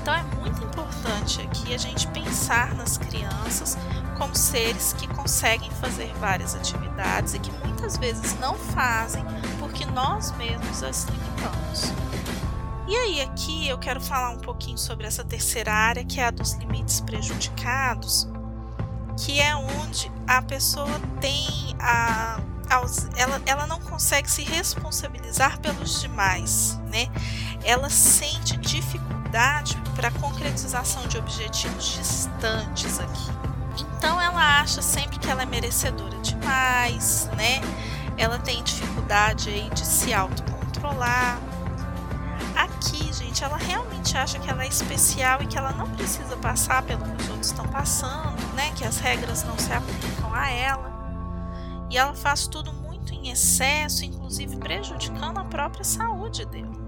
Então 0.00 0.14
é 0.14 0.22
muito 0.38 0.62
importante 0.64 1.42
aqui 1.42 1.74
a 1.74 1.78
gente 1.78 2.06
pensar 2.08 2.74
nas 2.74 2.96
crianças 2.96 3.76
como 4.16 4.34
seres 4.34 4.92
que 4.92 5.06
conseguem 5.08 5.70
fazer 5.72 6.12
várias 6.20 6.54
atividades 6.54 7.34
e 7.34 7.38
que 7.38 7.50
muitas 7.64 7.96
vezes 7.96 8.38
não 8.38 8.54
fazem 8.54 9.24
porque 9.58 9.84
nós 9.86 10.32
mesmos 10.36 10.82
as 10.82 11.04
limitamos. 11.04 11.92
E 12.90 12.96
aí, 12.96 13.20
aqui 13.20 13.68
eu 13.68 13.78
quero 13.78 14.00
falar 14.00 14.30
um 14.30 14.40
pouquinho 14.40 14.76
sobre 14.76 15.06
essa 15.06 15.22
terceira 15.22 15.72
área, 15.72 16.04
que 16.04 16.18
é 16.18 16.26
a 16.26 16.30
dos 16.32 16.54
limites 16.54 17.00
prejudicados, 17.00 18.28
que 19.16 19.40
é 19.40 19.54
onde 19.54 20.10
a 20.26 20.42
pessoa 20.42 21.00
tem 21.20 21.46
a. 21.78 22.40
Ela, 23.16 23.40
ela 23.46 23.66
não 23.68 23.78
consegue 23.78 24.28
se 24.28 24.42
responsabilizar 24.42 25.60
pelos 25.60 26.00
demais, 26.00 26.80
né? 26.90 27.06
Ela 27.62 27.88
sente 27.88 28.56
dificuldade 28.56 29.76
para 29.94 30.08
a 30.08 30.10
concretização 30.10 31.06
de 31.06 31.16
objetivos 31.16 31.92
distantes 31.92 32.98
aqui. 32.98 33.30
Então 33.78 34.20
ela 34.20 34.60
acha 34.62 34.82
sempre 34.82 35.16
que 35.20 35.30
ela 35.30 35.42
é 35.44 35.46
merecedora 35.46 36.18
demais, 36.18 37.30
né? 37.36 37.60
Ela 38.16 38.40
tem 38.40 38.64
dificuldade 38.64 39.48
aí 39.48 39.70
de 39.70 39.86
se 39.86 40.12
autocontrolar, 40.12 41.38
aqui, 42.62 43.12
gente, 43.12 43.42
ela 43.44 43.56
realmente 43.56 44.16
acha 44.16 44.38
que 44.38 44.48
ela 44.48 44.64
é 44.64 44.68
especial 44.68 45.42
e 45.42 45.46
que 45.46 45.56
ela 45.56 45.72
não 45.72 45.88
precisa 45.90 46.36
passar 46.36 46.82
pelo 46.82 47.04
que 47.04 47.22
os 47.22 47.28
outros 47.28 47.46
estão 47.48 47.66
passando, 47.68 48.40
né? 48.54 48.72
Que 48.76 48.84
as 48.84 48.98
regras 48.98 49.44
não 49.44 49.58
se 49.58 49.72
aplicam 49.72 50.32
a 50.34 50.50
ela. 50.50 50.90
E 51.90 51.98
ela 51.98 52.14
faz 52.14 52.46
tudo 52.46 52.72
muito 52.72 53.12
em 53.12 53.30
excesso, 53.30 54.04
inclusive 54.04 54.56
prejudicando 54.56 55.38
a 55.38 55.44
própria 55.44 55.84
saúde 55.84 56.44
dela. 56.46 56.78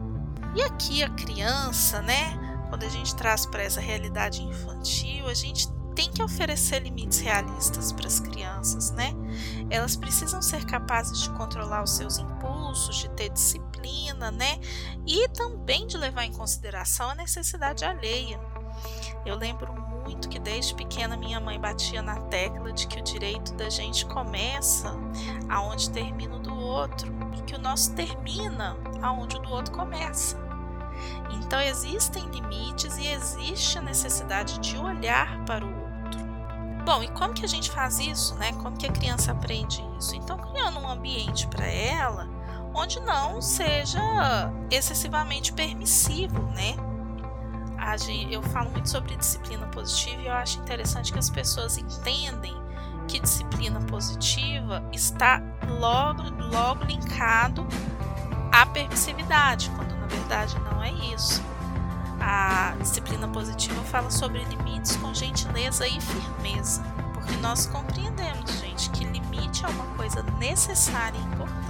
E 0.55 0.63
aqui 0.63 1.03
a 1.03 1.11
criança, 1.11 2.01
né? 2.03 2.39
Quando 2.69 2.85
a 2.85 2.89
gente 2.89 3.15
traz 3.15 3.45
para 3.47 3.63
essa 3.63 3.81
realidade 3.81 4.43
infantil, 4.43 5.27
a 5.27 5.35
gente 5.35 5.69
tem 5.95 6.11
que 6.11 6.23
oferecer 6.23 6.81
limites 6.81 7.21
realistas 7.21 7.93
para 7.93 8.07
as 8.07 8.21
crianças, 8.21 8.91
né? 8.93 9.15
Elas 9.71 9.97
precisam 9.97 10.41
ser 10.41 10.65
capazes 10.65 11.23
de 11.23 11.31
controlar 11.31 11.83
os 11.83 11.93
seus 11.93 12.19
impulsos, 12.19 12.97
de 12.97 13.11
ter 13.11 13.31
disciplina, 13.31 13.72
né? 14.31 14.59
E 15.07 15.29
também 15.29 15.87
de 15.87 15.97
levar 15.97 16.25
em 16.25 16.33
consideração 16.33 17.11
a 17.11 17.15
necessidade 17.15 17.85
alheia. 17.85 18.41
Eu 19.25 19.37
lembro 19.37 19.73
muito 20.05 20.29
que 20.29 20.39
desde 20.39 20.75
pequena 20.75 21.17
minha 21.17 21.41
mãe 21.41 21.61
batia 21.61 22.03
na 22.03 22.17
tecla 22.23 22.73
de 22.73 22.87
que 22.87 22.99
o 22.99 23.03
direito 23.03 23.55
da 23.55 23.71
gente 23.71 24.05
começa 24.07 24.93
aonde 25.49 25.91
termina 25.91 26.37
o 26.37 26.41
do 26.41 26.57
outro 26.57 27.13
e 27.37 27.43
que 27.43 27.55
o 27.55 27.59
nosso 27.59 27.95
termina 27.95 28.77
aonde 29.01 29.37
o 29.37 29.41
do 29.41 29.51
outro 29.51 29.73
começa. 29.73 30.37
Então 31.31 31.61
existem 31.61 32.25
limites 32.27 32.97
e 32.99 33.07
existe 33.07 33.79
a 33.79 33.83
necessidade 33.83 34.59
de 34.59 34.77
olhar 34.77 35.45
para 35.45 35.65
o 35.65 35.83
Bom, 36.85 37.01
e 37.01 37.09
como 37.13 37.33
que 37.33 37.45
a 37.45 37.49
gente 37.49 37.71
faz 37.71 38.01
isso, 38.01 38.35
né? 38.35 38.53
Como 38.55 38.77
que 38.77 38.85
a 38.85 38.91
criança 38.91 39.31
aprende 39.31 39.85
isso? 39.97 40.17
Então, 40.17 40.37
criando 40.37 40.81
um 40.81 40.89
ambiente 40.89 41.47
para 41.47 41.65
ela 41.65 42.29
onde 42.75 43.01
não 43.01 43.41
seja 43.41 44.01
excessivamente 44.71 45.53
permissivo, 45.53 46.41
né? 46.53 46.75
Eu 48.31 48.43
falo 48.43 48.71
muito 48.71 48.89
sobre 48.89 49.17
disciplina 49.17 49.67
positiva 49.67 50.23
e 50.23 50.27
eu 50.27 50.33
acho 50.33 50.59
interessante 50.61 51.13
que 51.13 51.19
as 51.19 51.29
pessoas 51.29 51.77
entendem 51.77 52.55
que 53.07 53.19
disciplina 53.21 53.81
positiva 53.81 54.83
está 54.93 55.43
logo, 55.79 56.23
logo 56.53 56.85
linkado 56.85 57.67
à 58.51 58.65
permissividade, 58.65 59.71
quando 59.77 59.95
na 59.97 60.07
verdade 60.07 60.59
não 60.61 60.83
é 60.83 60.91
isso. 61.15 61.43
A 62.21 62.75
disciplina 62.81 63.27
positiva 63.29 63.83
fala 63.83 64.11
sobre 64.11 64.45
limites 64.45 64.97
com 64.97 65.13
gentileza 65.13 65.87
e 65.87 66.01
firmeza, 66.01 66.83
Porque 67.13 67.37
nós 67.39 67.67
compreendemos, 67.67 68.51
gente, 68.61 68.89
que 68.91 69.05
limite 69.05 69.65
é 69.65 69.69
uma 69.69 69.87
coisa 69.97 70.23
necessária 70.39 71.19
e 71.19 71.23
importante. 71.23 71.62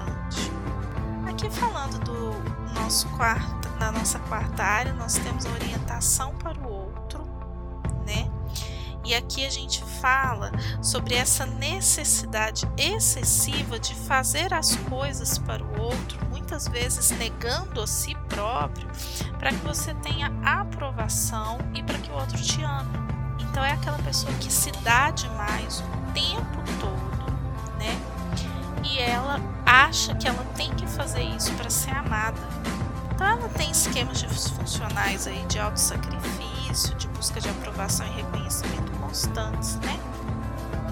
Aqui 1.42 1.50
falando 1.56 1.98
do 1.98 2.72
nosso 2.72 3.08
quarto, 3.16 3.68
da 3.70 3.90
nossa 3.90 4.20
quarta 4.20 4.62
área, 4.62 4.92
nós 4.92 5.14
temos 5.14 5.44
a 5.44 5.50
orientação 5.50 6.32
para 6.36 6.56
o 6.56 6.70
outro, 6.72 7.24
né? 8.06 8.30
E 9.04 9.12
aqui 9.12 9.44
a 9.44 9.50
gente 9.50 9.82
fala 10.00 10.52
sobre 10.80 11.16
essa 11.16 11.44
necessidade 11.44 12.64
excessiva 12.76 13.76
de 13.76 13.92
fazer 13.92 14.54
as 14.54 14.76
coisas 14.88 15.36
para 15.36 15.64
o 15.64 15.80
outro, 15.80 16.24
muitas 16.30 16.68
vezes 16.68 17.10
negando 17.10 17.82
a 17.82 17.88
si 17.88 18.14
próprio, 18.28 18.88
para 19.40 19.50
que 19.50 19.66
você 19.66 19.92
tenha 19.94 20.32
aprovação 20.44 21.58
e 21.74 21.82
para 21.82 21.98
que 21.98 22.10
o 22.12 22.14
outro 22.14 22.40
te 22.40 22.62
ame. 22.62 22.96
Então 23.40 23.64
é 23.64 23.72
aquela 23.72 23.98
pessoa 23.98 24.32
que 24.34 24.52
se 24.52 24.70
dá 24.84 25.10
demais 25.10 25.80
o 25.80 26.12
tempo 26.12 26.62
todo, 26.78 27.11
acha 29.72 30.14
que 30.14 30.28
ela 30.28 30.44
tem 30.54 30.70
que 30.74 30.86
fazer 30.86 31.22
isso 31.22 31.50
para 31.54 31.70
ser 31.70 31.92
amada. 31.92 32.36
Então 33.14 33.26
ela 33.26 33.48
tem 33.48 33.70
esquemas 33.70 34.20
disfuncionais 34.20 35.26
aí 35.26 35.42
de 35.46 35.58
auto-sacrifício, 35.58 36.94
de 36.96 37.08
busca 37.08 37.40
de 37.40 37.48
aprovação 37.48 38.06
e 38.06 38.10
reconhecimento 38.10 38.92
constantes, 39.00 39.76
né? 39.76 39.98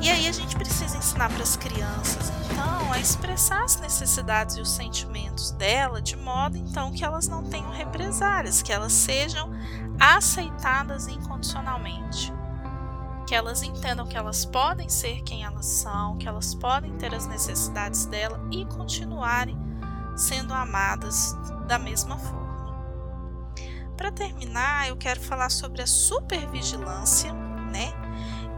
E 0.00 0.08
aí 0.08 0.26
a 0.26 0.32
gente 0.32 0.56
precisa 0.56 0.96
ensinar 0.96 1.28
para 1.28 1.42
as 1.42 1.56
crianças, 1.56 2.32
então, 2.50 2.90
a 2.90 2.98
expressar 2.98 3.64
as 3.64 3.78
necessidades 3.78 4.56
e 4.56 4.62
os 4.62 4.70
sentimentos 4.70 5.50
dela 5.50 6.00
de 6.00 6.16
modo 6.16 6.56
então 6.56 6.90
que 6.90 7.04
elas 7.04 7.28
não 7.28 7.44
tenham 7.44 7.70
represálias, 7.70 8.62
que 8.62 8.72
elas 8.72 8.94
sejam 8.94 9.50
aceitadas 9.98 11.06
incondicionalmente. 11.06 12.32
Que 13.30 13.36
elas 13.36 13.62
entendam 13.62 14.08
que 14.08 14.16
elas 14.16 14.44
podem 14.44 14.88
ser 14.88 15.22
quem 15.22 15.44
elas 15.44 15.64
são, 15.64 16.18
que 16.18 16.26
elas 16.26 16.52
podem 16.52 16.96
ter 16.96 17.14
as 17.14 17.28
necessidades 17.28 18.04
dela 18.06 18.44
e 18.50 18.64
continuarem 18.64 19.56
sendo 20.16 20.52
amadas 20.52 21.32
da 21.68 21.78
mesma 21.78 22.18
forma. 22.18 22.74
Para 23.96 24.10
terminar, 24.10 24.88
eu 24.88 24.96
quero 24.96 25.20
falar 25.20 25.48
sobre 25.48 25.80
a 25.80 25.86
supervigilância, 25.86 27.32
né? 27.32 27.92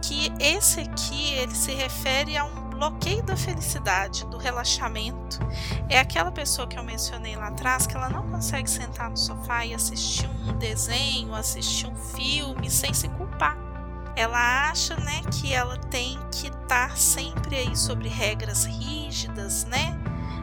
que 0.01 0.33
esse 0.41 0.81
aqui 0.81 1.35
ele 1.35 1.55
se 1.55 1.73
refere 1.73 2.39
a 2.39 2.45
um 2.47 2.71
bloqueio 2.71 3.23
da 3.23 3.37
felicidade, 3.37 4.25
do 4.29 4.39
relaxamento. 4.39 5.39
É 5.87 6.01
aquela 6.01 6.33
pessoa 6.33 6.67
que 6.67 6.79
eu 6.79 6.83
mencionei 6.83 7.37
lá 7.37 7.49
atrás 7.49 7.87
que 7.87 7.95
ela 7.95 8.09
não 8.09 8.27
consegue 8.31 8.71
sentar 8.71 9.11
no 9.11 9.19
sofá 9.19 9.67
e 9.67 9.75
assistir 9.75 10.31
um 10.49 10.57
desenho, 10.57 11.35
assistir 11.35 11.89
um 11.89 11.95
filme 11.95 12.71
sem 12.71 12.95
se 12.95 13.07
culpar. 13.11 13.72
Ela 14.15 14.71
acha, 14.71 14.95
né, 14.97 15.23
que 15.31 15.53
ela 15.53 15.77
tem 15.77 16.19
que 16.31 16.49
estar 16.49 16.97
sempre 16.97 17.57
aí 17.57 17.77
sobre 17.77 18.09
regras 18.09 18.65
rígidas, 18.65 19.65
né? 19.65 19.99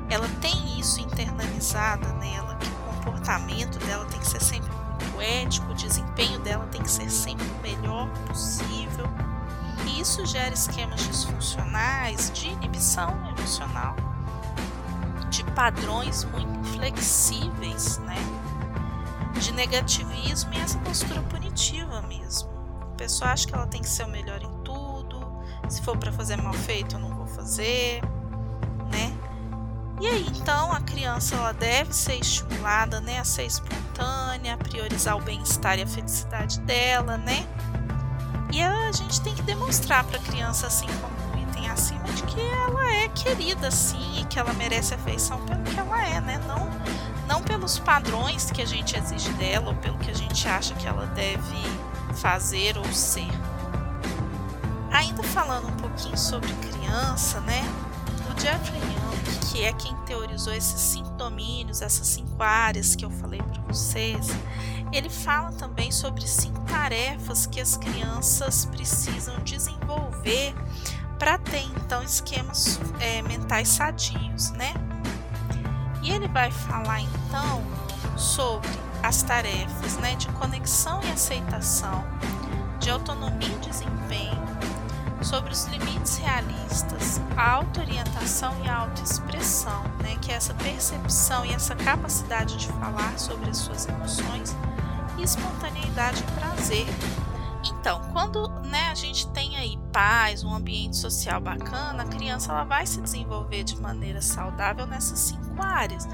Ela 0.10 0.28
tem 0.42 0.80
isso 0.80 1.00
internalizada 1.00 2.12
nela, 2.14 2.56
que 2.56 2.68
o 2.68 2.94
comportamento 2.94 3.78
dela 3.86 4.06
tem 4.06 4.20
que 4.20 4.28
ser 4.28 4.42
sempre 4.42 4.72
muito 4.72 5.22
ético, 5.22 5.72
o 5.72 5.76
desempenho 5.76 6.40
dela 6.40 6.66
tem 6.68 6.82
que 6.82 6.90
ser 6.90 7.10
sempre 7.10 7.46
o 7.46 7.62
melhor 7.62 8.10
possível 8.28 9.08
e 9.86 10.02
isso 10.02 10.26
gera 10.26 10.54
esquemas 10.54 11.02
disfuncionais 11.02 12.32
de 12.32 12.48
inibição 12.50 13.12
emocional, 13.30 13.96
de 15.30 15.44
padrões 15.52 16.24
muito 16.26 16.70
inflexíveis, 16.70 17.98
né? 18.00 18.18
de 19.40 19.54
negativismo 19.54 20.54
e 20.54 20.60
essa 20.60 20.78
postura 20.80 21.22
punitiva 21.24 22.02
mesmo. 22.02 22.59
Pessoa 23.00 23.32
acha 23.32 23.48
que 23.48 23.56
ela 23.56 23.65
tem 23.65 23.82
que 23.82 23.88
ser 23.88 24.03
o 24.03 24.10
melhor 24.10 24.41
em 24.44 24.51
tudo, 24.62 25.25
se 25.70 25.82
for 25.82 25.96
para 25.96 26.12
fazer 26.12 26.36
mal 26.36 26.51
feito, 26.51 26.98
eu 26.98 27.00
não 27.00 27.15
vou 27.15 27.25
fazer, 27.27 28.01
né? 28.91 29.18
E 30.01 30.06
aí, 30.06 30.27
então, 30.36 30.74
a 30.74 30.82
criança 30.82 31.34
ela 31.36 31.53
deve 31.53 31.94
ser 31.94 32.15
estimulada, 32.15 33.00
né, 33.00 33.18
a 33.18 33.24
ser 33.24 33.46
espontânea, 33.46 34.56
a 34.56 34.58
priorizar 34.58 35.15
o 35.15 35.22
bem-estar 35.22 35.79
e 35.79 35.84
a 35.84 35.88
felicidade 35.88 36.60
dela, 36.60 37.15
né? 37.18 37.48
E 38.51 38.62
a 38.62 38.92
gente 38.92 39.22
tem 39.22 39.33
que 39.33 39.44
demonstrar 39.44 40.03
para 40.03 40.18
a 40.20 40.22
criança, 40.22 40.68
assim 40.68 40.88
como 41.00 41.16
um 41.33 41.50
item 41.50 41.70
acima, 41.70 42.03
de 42.03 42.24
que 42.24 42.42
ela 42.42 42.92
é 42.92 43.07
querida, 43.07 43.72
sim, 43.72 44.20
e 44.20 44.25
que 44.25 44.38
ela 44.38 44.51
merece 44.51 44.94
afeição 44.94 45.40
pelo 45.46 45.64
que 45.64 45.79
ela 45.79 46.05
é, 46.05 46.20
né? 46.20 46.38
Não, 46.46 46.70
não 47.29 47.42
pelos 47.42 47.79
padrões 47.79 48.51
que 48.51 48.62
a 48.62 48.68
gente 48.68 48.98
exige 48.98 49.31
dela 49.33 49.70
ou 49.70 49.75
pelo 49.75 49.98
que 50.00 50.12
a 50.12 50.16
gente 50.16 50.46
acha 50.50 50.75
que 50.75 50.85
ela 50.85 51.05
deve 51.05 51.89
fazer 52.20 52.77
ou 52.77 52.86
ser. 52.86 53.29
Ainda 54.92 55.24
falando 55.24 55.68
um 55.68 55.75
pouquinho 55.77 56.18
sobre 56.18 56.51
criança, 56.53 57.40
né? 57.42 57.62
O 58.29 58.40
Jeffrey 58.40 58.79
Young, 58.79 59.40
que 59.51 59.64
é 59.64 59.74
quem 59.74 59.96
teorizou 60.05 60.53
esses 60.53 60.79
cinco 60.79 61.10
domínios, 61.12 61.82
essas 61.82 62.08
cinco 62.08 62.42
áreas 62.42 62.96
que 62.96 63.05
eu 63.05 63.10
falei 63.10 63.42
para 63.42 63.62
vocês, 63.64 64.27
ele 64.92 65.10
fala 65.10 65.51
também 65.53 65.92
sobre 65.92 66.27
cinco 66.27 66.60
tarefas 66.62 67.46
que 67.46 67.62
as 67.62 67.77
crianças 67.77 68.66
precisam 68.66 69.38
desenvolver 69.44 70.53
para 71.18 71.38
ter 71.38 71.64
então 71.77 72.01
esquemas 72.01 72.79
é, 73.00 73.22
mentais 73.22 73.70
sadios, 73.70 74.51
né? 74.51 74.74
E 76.01 76.12
ele 76.12 76.27
vai 76.29 76.50
falar 76.50 77.01
então 77.01 77.62
sobre 78.18 78.89
as 79.03 79.24
tarefas 79.24 79.98
né, 79.98 80.16
de 80.16 80.27
conexão 80.29 81.01
e 81.03 81.12
aceitação, 81.12 82.03
de 82.79 82.90
autonomia 82.90 83.48
e 83.48 83.59
desempenho, 83.59 84.50
sobre 85.22 85.51
os 85.51 85.66
limites 85.66 86.18
realistas, 86.18 87.22
a 87.35 87.51
auto-orientação 87.51 88.55
e 88.64 88.70
a 88.70 88.77
autoexpressão, 88.77 89.83
né, 90.01 90.16
que 90.22 90.31
é 90.31 90.35
essa 90.35 90.53
percepção 90.53 91.46
e 91.46 91.53
essa 91.53 91.75
capacidade 91.75 92.57
de 92.57 92.68
falar 92.68 93.18
sobre 93.20 93.50
as 93.50 93.57
suas 93.57 93.88
emoções 93.88 94.55
e 95.18 95.24
espontaneidade 95.24 96.24
e 96.24 96.40
prazer. 96.40 96.88
Então, 97.66 98.01
quando 98.14 98.48
né, 98.66 98.90
a 98.90 98.96
gente 98.96 99.27
tem 99.29 99.57
aí 99.57 99.77
paz, 99.92 100.44
um 100.44 100.53
ambiente 100.53 100.96
social 100.96 101.42
bacana, 101.42 102.03
a 102.03 102.05
criança 102.05 102.51
ela 102.51 102.64
vai 102.64 102.85
se 102.85 103.01
desenvolver 103.01 103.64
de 103.64 103.79
maneira 103.79 104.22
saudável 104.22 104.85
nessas 104.85 105.20
cinco 105.20 105.62
áreas. 105.62 106.07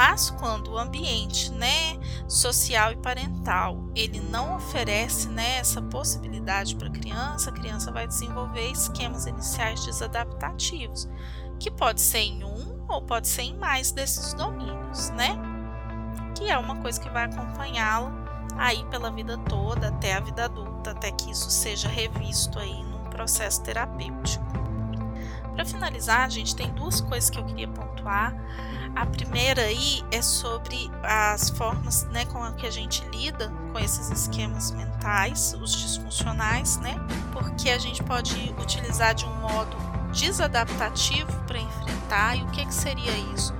Mas 0.00 0.30
quando 0.30 0.70
o 0.70 0.78
ambiente, 0.78 1.52
né, 1.52 1.98
social 2.26 2.90
e 2.90 2.96
parental, 2.96 3.84
ele 3.94 4.18
não 4.18 4.56
oferece, 4.56 5.28
né, 5.28 5.58
essa 5.58 5.82
possibilidade 5.82 6.74
para 6.74 6.88
a 6.88 6.90
criança, 6.90 7.50
a 7.50 7.52
criança 7.52 7.92
vai 7.92 8.06
desenvolver 8.06 8.70
esquemas 8.70 9.26
iniciais 9.26 9.84
desadaptativos, 9.84 11.06
que 11.58 11.70
pode 11.70 12.00
ser 12.00 12.20
em 12.20 12.42
um 12.42 12.82
ou 12.88 13.02
pode 13.02 13.28
ser 13.28 13.42
em 13.42 13.58
mais 13.58 13.92
desses 13.92 14.32
domínios, 14.32 15.10
né? 15.10 15.38
Que 16.34 16.48
é 16.50 16.56
uma 16.56 16.76
coisa 16.76 16.98
que 16.98 17.10
vai 17.10 17.24
acompanhá-la 17.24 18.10
aí 18.56 18.82
pela 18.86 19.10
vida 19.10 19.36
toda, 19.36 19.88
até 19.88 20.14
a 20.14 20.20
vida 20.20 20.46
adulta, 20.46 20.92
até 20.92 21.12
que 21.12 21.30
isso 21.30 21.50
seja 21.50 21.90
revisto 21.90 22.58
aí 22.58 22.82
num 22.84 23.10
processo 23.10 23.62
terapêutico. 23.62 24.46
Para 25.54 25.66
finalizar, 25.66 26.30
gente 26.30 26.56
tem 26.56 26.70
duas 26.70 27.02
coisas 27.02 27.28
que 27.28 27.38
eu 27.38 27.44
queria 27.44 27.68
pontuar. 27.68 28.34
A 28.94 29.06
primeira 29.06 29.62
aí 29.62 30.02
é 30.10 30.20
sobre 30.20 30.90
as 31.02 31.50
formas 31.50 32.04
né, 32.10 32.24
com 32.26 32.40
que 32.52 32.66
a 32.66 32.70
gente 32.70 33.04
lida 33.12 33.50
com 33.72 33.78
esses 33.78 34.10
esquemas 34.10 34.72
mentais, 34.72 35.56
os 35.60 35.72
disfuncionais, 35.74 36.76
né? 36.78 36.96
Porque 37.32 37.70
a 37.70 37.78
gente 37.78 38.02
pode 38.02 38.54
utilizar 38.58 39.14
de 39.14 39.24
um 39.24 39.34
modo 39.36 39.76
desadaptativo 40.12 41.32
para 41.46 41.58
enfrentar. 41.58 42.36
E 42.36 42.42
o 42.42 42.46
que, 42.48 42.66
que 42.66 42.74
seria 42.74 43.16
isso? 43.34 43.54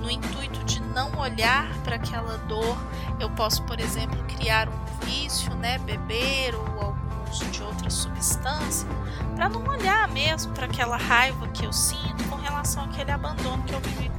No 0.00 0.10
intuito 0.10 0.64
de 0.64 0.80
não 0.80 1.18
olhar 1.18 1.68
para 1.82 1.96
aquela 1.96 2.38
dor, 2.38 2.78
eu 3.18 3.28
posso, 3.30 3.62
por 3.64 3.80
exemplo, 3.80 4.22
criar 4.24 4.68
um 4.68 5.04
vício, 5.04 5.54
né? 5.56 5.78
Beber 5.78 6.54
ou 6.54 6.80
algum 6.80 7.30
uso 7.30 7.44
de 7.46 7.62
outra 7.62 7.90
substância, 7.90 8.88
para 9.34 9.48
não 9.48 9.64
olhar 9.66 10.06
mesmo 10.08 10.52
para 10.54 10.66
aquela 10.66 10.96
raiva 10.96 11.48
que 11.48 11.66
eu 11.66 11.72
sinto 11.72 12.24
com 12.30 12.36
relação 12.36 12.84
àquele 12.84 13.10
abandono 13.10 13.62
que 13.64 13.74
eu 13.74 13.80
vivi 13.80 14.10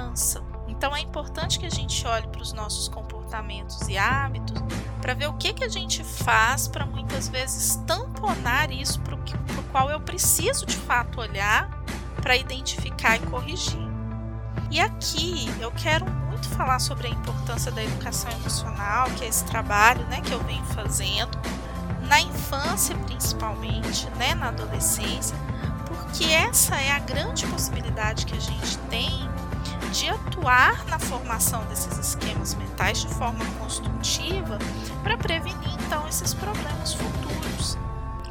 criança. 0.00 0.42
Então 0.68 0.94
é 0.96 1.00
importante 1.00 1.58
que 1.58 1.66
a 1.66 1.70
gente 1.70 2.06
olhe 2.06 2.26
para 2.28 2.40
os 2.40 2.52
nossos 2.52 2.88
comportamentos 2.88 3.86
e 3.88 3.98
hábitos 3.98 4.62
para 5.00 5.14
ver 5.14 5.28
o 5.28 5.34
que, 5.34 5.52
que 5.52 5.64
a 5.64 5.68
gente 5.68 6.02
faz 6.02 6.68
para 6.68 6.86
muitas 6.86 7.28
vezes 7.28 7.76
tamponar 7.86 8.70
isso 8.70 9.00
para 9.00 9.14
o 9.14 9.20
qual 9.70 9.90
eu 9.90 10.00
preciso 10.00 10.66
de 10.66 10.76
fato 10.76 11.20
olhar 11.20 11.84
para 12.20 12.36
identificar 12.36 13.16
e 13.16 13.20
corrigir. 13.20 13.88
E 14.70 14.80
aqui 14.80 15.48
eu 15.60 15.70
quero 15.72 16.04
muito 16.28 16.48
falar 16.50 16.78
sobre 16.78 17.08
a 17.08 17.10
importância 17.10 17.70
da 17.70 17.82
educação 17.82 18.30
emocional, 18.32 19.08
que 19.10 19.24
é 19.24 19.28
esse 19.28 19.44
trabalho 19.44 20.04
né, 20.06 20.20
que 20.20 20.32
eu 20.32 20.40
venho 20.40 20.64
fazendo, 20.66 21.38
na 22.08 22.20
infância 22.20 22.96
principalmente, 22.96 24.08
né, 24.16 24.34
na 24.34 24.48
adolescência, 24.48 25.36
porque 25.86 26.24
essa 26.24 26.76
é 26.76 26.90
a 26.92 26.98
grande 26.98 27.46
possibilidade 27.46 28.26
que 28.26 28.36
a 28.36 28.40
gente 28.40 28.76
tem 28.90 29.29
de 29.92 30.08
atuar 30.08 30.84
na 30.86 30.98
formação 30.98 31.64
desses 31.66 31.98
esquemas 31.98 32.54
mentais 32.54 33.00
de 33.00 33.08
forma 33.08 33.44
construtiva 33.58 34.58
para 35.02 35.16
prevenir 35.16 35.74
então 35.84 36.06
esses 36.08 36.32
problemas 36.32 36.94
futuros. 36.94 37.76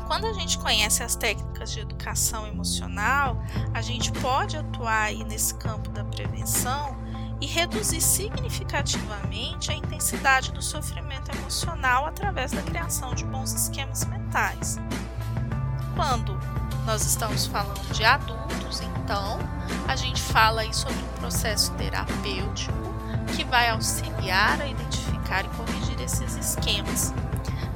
Quando 0.07 0.25
a 0.25 0.33
gente 0.33 0.57
conhece 0.57 1.03
as 1.03 1.15
técnicas 1.15 1.71
de 1.71 1.81
educação 1.81 2.47
emocional, 2.47 3.43
a 3.73 3.81
gente 3.81 4.11
pode 4.13 4.57
atuar 4.57 5.03
aí 5.03 5.23
nesse 5.23 5.53
campo 5.55 5.89
da 5.89 6.03
prevenção 6.03 6.97
e 7.41 7.45
reduzir 7.45 8.01
significativamente 8.01 9.71
a 9.71 9.75
intensidade 9.75 10.51
do 10.51 10.61
sofrimento 10.61 11.29
emocional 11.37 12.05
através 12.05 12.51
da 12.51 12.61
criação 12.61 13.13
de 13.13 13.23
bons 13.25 13.53
esquemas 13.53 14.03
mentais. 14.05 14.77
Quando 15.95 16.39
nós 16.85 17.05
estamos 17.05 17.45
falando 17.45 17.93
de 17.93 18.03
adultos, 18.03 18.81
então 18.81 19.39
a 19.87 19.95
gente 19.95 20.21
fala 20.21 20.61
aí 20.61 20.73
sobre 20.73 20.97
um 20.97 21.19
processo 21.19 21.71
terapêutico 21.73 22.77
que 23.35 23.43
vai 23.43 23.69
auxiliar 23.69 24.59
a 24.61 24.67
identificar 24.67 25.45
e 25.45 25.49
corrigir 25.49 26.01
esses 26.01 26.35
esquemas. 26.35 27.13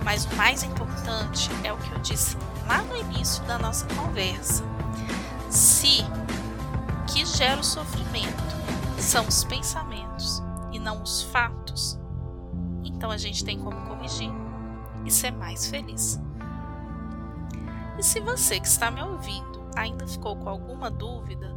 Mas 0.03 0.25
o 0.25 0.35
mais 0.35 0.63
importante 0.63 1.49
é 1.63 1.71
o 1.71 1.77
que 1.77 1.91
eu 1.91 1.99
disse 1.99 2.37
lá 2.67 2.81
no 2.81 2.95
início 2.95 3.43
da 3.45 3.57
nossa 3.57 3.85
conversa. 3.95 4.63
Se 5.49 6.05
o 7.01 7.05
que 7.05 7.25
gera 7.25 7.59
o 7.59 7.63
sofrimento 7.63 8.43
são 8.97 9.27
os 9.27 9.43
pensamentos 9.43 10.41
e 10.71 10.79
não 10.79 11.01
os 11.01 11.23
fatos, 11.23 11.99
então 12.83 13.11
a 13.11 13.17
gente 13.17 13.43
tem 13.43 13.59
como 13.59 13.79
corrigir 13.87 14.31
e 15.05 15.11
ser 15.11 15.31
mais 15.31 15.67
feliz. 15.67 16.19
E 17.97 18.03
se 18.03 18.19
você 18.19 18.59
que 18.59 18.67
está 18.67 18.89
me 18.89 19.01
ouvindo 19.01 19.63
ainda 19.75 20.07
ficou 20.07 20.35
com 20.35 20.49
alguma 20.49 20.89
dúvida, 20.89 21.53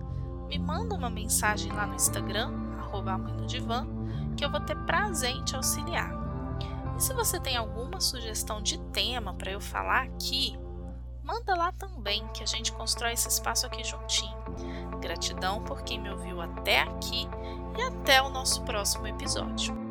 me 0.48 0.58
manda 0.58 0.94
uma 0.94 1.10
mensagem 1.10 1.72
lá 1.72 1.86
no 1.86 1.94
Instagram, 1.94 2.52
arroba 2.78 3.18
que 4.36 4.44
eu 4.44 4.50
vou 4.50 4.60
ter 4.60 4.76
prazer 4.84 5.30
em 5.30 5.44
te 5.44 5.56
auxiliar. 5.56 6.10
E 6.96 7.02
se 7.02 7.12
você 7.12 7.38
tem 7.38 7.56
alguma 7.56 8.00
sugestão 8.00 8.62
de 8.62 8.78
tema 8.90 9.34
para 9.34 9.50
eu 9.50 9.60
falar 9.60 10.04
aqui, 10.04 10.58
manda 11.22 11.54
lá 11.54 11.72
também, 11.72 12.26
que 12.28 12.42
a 12.42 12.46
gente 12.46 12.72
constrói 12.72 13.12
esse 13.12 13.28
espaço 13.28 13.66
aqui 13.66 13.82
juntinho. 13.84 14.36
Gratidão 15.00 15.62
por 15.62 15.82
quem 15.82 16.00
me 16.00 16.10
ouviu 16.10 16.40
até 16.40 16.82
aqui 16.82 17.28
e 17.76 17.82
até 17.82 18.22
o 18.22 18.30
nosso 18.30 18.62
próximo 18.62 19.06
episódio. 19.06 19.85